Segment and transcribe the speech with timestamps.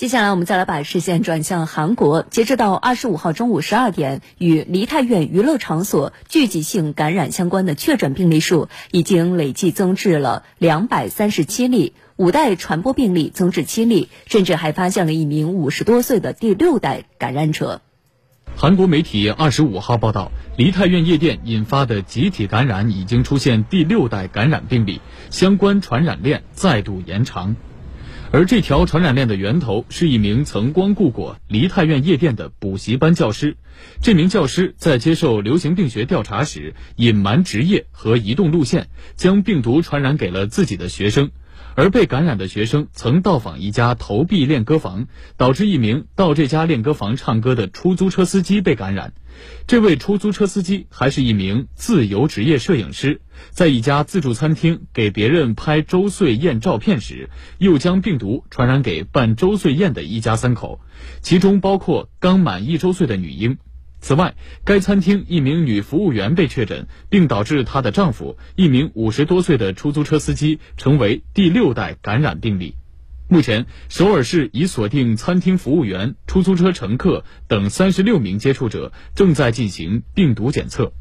[0.00, 2.22] 接下来，我们再来把视线转向韩国。
[2.22, 17.82] 截止到二十五号中午十二点，与梨泰院娱乐场所聚集性感染相关的确诊病例数已经累计增至了两百三十七例，五代传播病例增至七例，甚至还发现了一名五十多岁的第六代感染者。
[18.56, 27.54] 韩国媒体二十五号报道，梨泰院夜店引发的集体感染已经出现第六代感染病例，相关传染链再度延长。
[28.32, 33.56] 而这条传染链的源头是一名曾光顾过梨泰院夜店的补习班教师。
[34.02, 41.32] 这名教师在接受流行病学调查时，隐瞒职业和移动路线，将病毒传染给了自己的学生。
[41.74, 49.12] 而被感染的学生曾到访一家投币练歌房，导致一名到这家练歌房唱歌的出租车司机被感染。
[49.66, 60.80] 这位出租车司机还是一名自由职业摄影师，在一家自助餐厅给别人拍周岁宴照片时，又将病毒传染给办周岁宴的一家三口，
[61.22, 63.56] 其中包括刚满一周岁的女婴。
[64.00, 64.34] 此外，
[64.64, 72.74] 该餐厅一名女服务员被确诊，并导致她的丈夫一名五十多岁的出租车司机成为第六代感染病例。
[73.28, 80.92] 目前，首尔市已锁定餐厅服务员、出租车乘客等三十六名接触者，正在进行病毒检测。